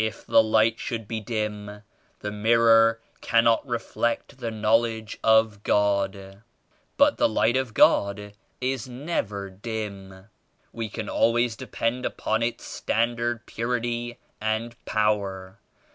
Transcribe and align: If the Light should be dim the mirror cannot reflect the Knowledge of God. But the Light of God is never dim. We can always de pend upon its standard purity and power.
If 0.03 0.25
the 0.25 0.41
Light 0.41 0.79
should 0.79 1.07
be 1.07 1.19
dim 1.19 1.83
the 2.21 2.31
mirror 2.31 2.99
cannot 3.21 3.67
reflect 3.67 4.39
the 4.39 4.49
Knowledge 4.49 5.19
of 5.23 5.61
God. 5.61 6.41
But 6.97 7.17
the 7.17 7.29
Light 7.29 7.55
of 7.55 7.75
God 7.75 8.33
is 8.59 8.87
never 8.89 9.51
dim. 9.51 10.25
We 10.73 10.89
can 10.89 11.07
always 11.07 11.55
de 11.55 11.67
pend 11.67 12.03
upon 12.03 12.41
its 12.41 12.63
standard 12.65 13.45
purity 13.45 14.17
and 14.41 14.75
power. 14.85 15.59